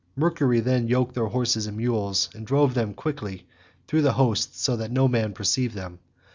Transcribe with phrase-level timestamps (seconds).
[0.15, 3.45] Mercury then yoked their horses and mules, and drove them quickly
[3.87, 5.99] through the host so that no man perceived them.